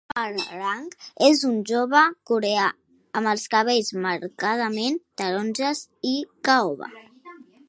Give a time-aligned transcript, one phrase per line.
[0.19, 0.85] Hwoarang
[1.25, 2.01] és un jove
[2.31, 2.65] coreà
[3.21, 6.17] amb els cabells marcadament taronges i
[6.51, 6.95] caoba.